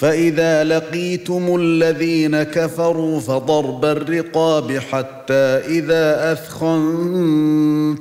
فإذا 0.00 0.64
لقيتم 0.64 1.56
الذين 1.60 2.42
كفروا 2.42 3.20
فضرب 3.20 3.84
الرقاب 3.84 4.72
حتى 4.72 5.60
إذا 5.78 6.32
أثخنتموهم 6.32 8.00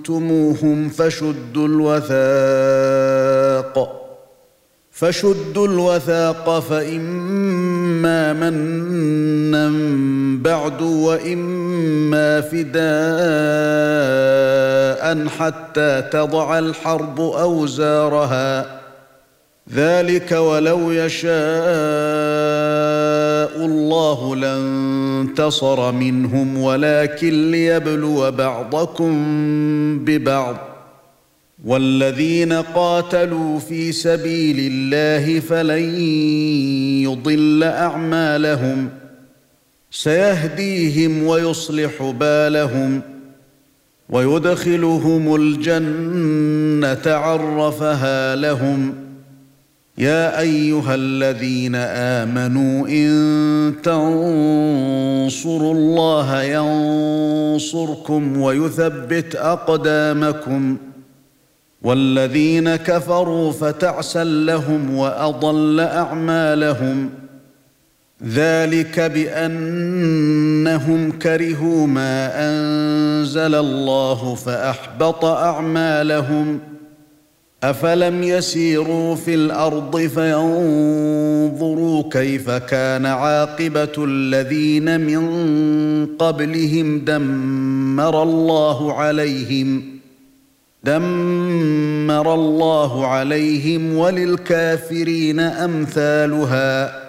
فشدوا 0.89 1.67
الوثاق. 1.67 2.15
فشدوا 4.91 5.67
الوثاق 5.67 6.59
فإما 6.59 8.33
منا 8.33 9.69
بعد 10.43 10.81
وإما 10.81 12.41
فداء 12.41 12.79
حتى 15.27 16.03
تضع 16.11 16.59
الحرب 16.59 17.21
أوزارها. 17.21 18.78
ذلك 19.73 20.31
ولو 20.31 20.91
يشاء 20.91 21.29
الله 23.65 24.35
لانتصر 24.35 25.91
منهم 25.91 26.57
ولكن 26.57 27.51
ليبلو 27.51 28.31
بعضكم 28.31 29.15
ببعض 30.05 30.57
والذين 31.65 32.53
قاتلوا 32.53 33.59
في 33.59 33.91
سبيل 33.91 34.55
الله 34.59 35.39
فلن 35.39 35.99
يضل 37.03 37.63
أعمالهم 37.63 38.89
سيهديهم 39.91 41.23
ويصلح 41.23 42.03
بالهم 42.19 43.01
ويدخلهم 44.09 45.35
الجنة 45.35 47.13
عرفها 47.15 48.35
لهم 48.35 49.08
يا 49.99 50.39
أيها 50.39 50.95
الذين 50.95 51.75
آمنوا 51.75 52.87
إن 52.87 53.73
تنصروا 53.83 55.73
الله 55.73 56.41
ينصركم 56.43 58.41
ويثبت 58.41 59.35
أقدامكم 59.35 60.77
والذين 61.81 62.75
كفروا 62.75 63.51
فتعسا 63.51 64.23
لهم 64.23 64.95
وأضل 64.95 65.79
أعمالهم 65.79 67.09
ذلك 68.27 68.99
بأنهم 68.99 70.31
كرهوا 71.11 71.87
ما 71.87 72.31
أنزل 72.49 73.55
الله 73.55 74.35
فأحبط 74.35 75.25
أعمالهم 75.25 76.59
أفلم 77.63 78.23
يسيروا 78.23 79.15
في 79.15 79.35
الأرض 79.35 79.97
فينظروا 79.97 82.03
كيف 82.11 82.49
كان 82.49 83.05
عاقبة 83.05 83.91
الذين 83.97 85.01
من 85.01 85.25
قبلهم 86.05 86.99
دمر 86.99 88.23
الله 88.23 88.93
عليهم 88.93 89.83
دمر 90.83 92.33
الله 92.33 93.07
عليهم 93.07 93.97
وللكافرين 93.97 95.39
أمثالها 95.39 97.08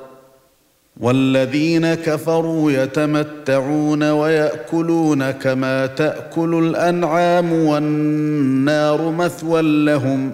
والذين 1.01 1.93
كفروا 1.93 2.71
يتمتعون 2.71 4.03
ويأكلون 4.03 5.31
كما 5.31 5.85
تأكل 5.85 6.55
الأنعام 6.67 7.53
والنار 7.53 9.11
مثوى 9.11 9.61
لهم 9.85 10.31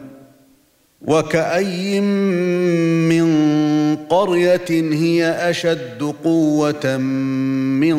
وكأي 1.02 2.02
من 3.10 3.28
قرية 4.10 4.70
هي 4.94 5.50
أشد 5.50 6.14
قوة 6.24 6.98
من 6.98 7.98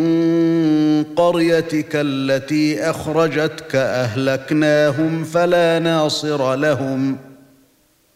قريتك 1.17 1.91
التي 1.95 2.91
أخرجتك 2.91 3.75
أهلكناهم 3.77 5.25
فلا 5.25 5.79
ناصر 5.79 6.55
لهم 6.55 7.17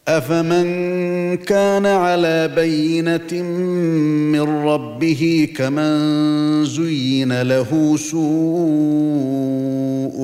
أفمن 0.08 1.36
كان 1.36 1.86
على 1.86 2.48
بينة 2.48 3.42
من 4.32 4.40
ربه 4.40 5.48
كمن 5.56 6.64
زين 6.64 7.42
له 7.42 7.96
سوء 7.96 8.22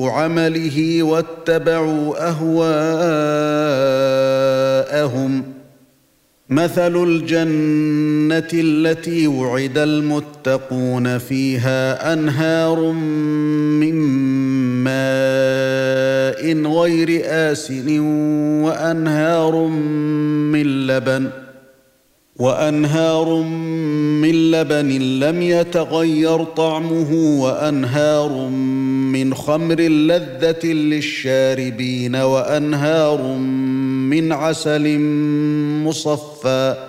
عمله 0.09 1.03
واتبعوا 1.03 2.29
أهواءهم 2.29 3.59
مثل 6.49 7.03
الجنة 7.03 8.49
التي 8.53 9.27
وعد 9.27 9.77
المتقون 9.77 11.17
فيها 11.17 12.13
أنهار 12.13 12.91
من 12.91 13.93
ماء 16.39 16.81
غير 16.81 17.21
آسن 17.25 17.99
وأنهار 18.63 19.55
من 20.53 20.87
لبن 20.87 21.29
وأنهار 22.35 23.41
من 24.21 24.51
لبن 24.51 25.19
لم 25.19 25.41
يتغير 25.41 26.43
طعمه 26.43 27.41
وأنهار 27.41 28.49
من 29.13 29.33
خمر 29.33 29.81
لذة 29.81 30.65
للشاربين 30.65 32.15
وأنهار 32.15 33.21
من 34.09 34.31
عسل 34.31 34.99
مصفى 35.83 36.88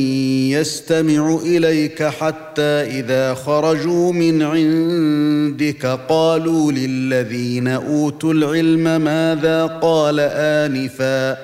يستمع 0.61 1.39
إليك 1.43 2.03
حتى 2.03 2.61
إذا 2.61 3.33
خرجوا 3.33 4.13
من 4.13 4.41
عندك 4.41 5.99
قالوا 6.09 6.71
للذين 6.71 7.67
أوتوا 7.67 8.33
العلم 8.33 9.01
ماذا 9.01 9.65
قال 9.65 10.19
آنفا 10.19 11.37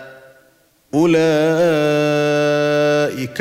أولئك 0.93 1.17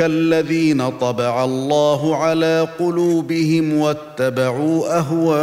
الذين 0.01 0.89
طبع 0.89 1.43
الله 1.43 2.15
على 2.15 2.67
قلوبهم 2.79 3.77
واتبعوا 3.77 4.97
أهواءهم 4.97 5.37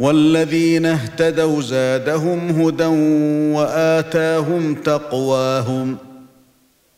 والذين 0.00 0.86
اهتدوا 0.86 1.62
زادهم 1.62 2.62
هدى 2.62 2.84
وآتاهم 3.56 4.74
تقواهم 4.74 5.96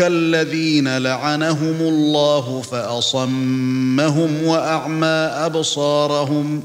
الذين 0.00 0.98
لعنهم 0.98 1.76
الله 1.80 2.62
فأصمهم 2.62 4.44
وأعمى 4.44 5.06
أبصارهم 5.46 6.62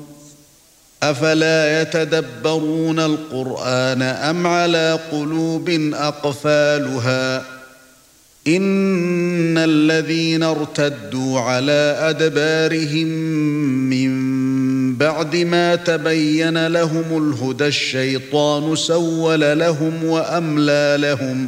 أفلا 1.04 1.82
يتدبرون 1.82 3.00
القرآن 3.00 4.02
أم 4.02 4.48
على 4.48 5.00
قلوب 5.12 5.70
أقفالها 5.94 7.38
إن 8.48 9.58
الذين 9.58 10.44
ارتدوا 10.44 11.40
على 11.40 11.96
أدبارهم 12.00 13.08
من 13.90 14.12
بعد 14.98 15.36
ما 15.36 15.76
تبين 15.76 16.68
لهم 16.68 17.04
الهدى 17.12 17.68
الشيطان 17.68 18.76
سول 18.76 19.60
لهم 19.60 20.04
وأملى 20.06 20.96
لهم 21.00 21.48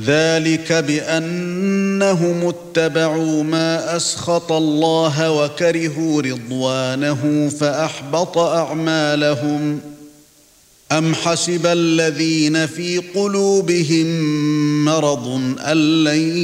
ذلك 0.00 0.72
بأنهم 0.72 2.48
اتبعوا 2.48 3.42
ما 3.42 3.96
أسخط 3.96 4.52
الله 4.52 5.30
وكرهوا 5.30 6.22
رضوانه 6.22 7.52
فأحبط 7.60 8.38
أعمالهم. 8.38 9.80
أم 10.92 11.14
حسب 11.14 11.66
الذين 11.66 12.66
في 12.66 12.98
قلوبهم 12.98 14.06
مرض 14.84 15.28
أن 15.60 16.04
لن 16.04 16.36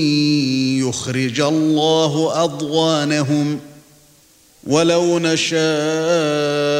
يخرج 0.88 1.41
الله 1.41 2.44
أضغانهم؟ 2.44 3.61
ولو 4.67 5.19
نشاء 5.19 6.80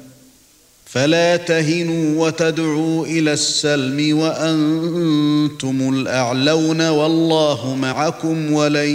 فلا 0.93 1.35
تهنوا 1.35 2.27
وتدعوا 2.27 3.05
إلى 3.05 3.33
السلم 3.33 4.17
وأنتم 4.19 5.93
الأعلون 5.93 6.89
والله 6.89 7.75
معكم 7.75 8.53
ولن 8.53 8.89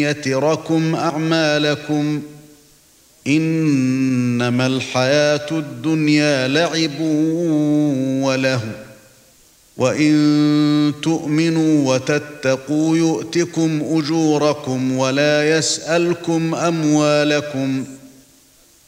يتركم 0.00 0.94
أعمالكم. 0.94 2.22
إنما 3.26 4.66
الحياة 4.66 5.46
الدنيا 5.50 6.48
لعب 6.48 7.00
وله. 8.22 8.60
وإن 9.76 10.92
تؤمنوا 11.02 11.94
وتتقوا 11.94 12.96
يؤتكم 12.96 13.82
أجوركم 13.90 14.98
ولا 14.98 15.58
يسألكم 15.58 16.54
أموالكم. 16.54 17.84